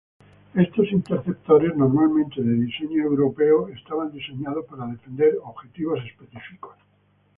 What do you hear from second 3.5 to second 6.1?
estaban diseñados para defender objetivos